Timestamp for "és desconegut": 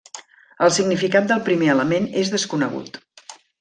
2.25-3.03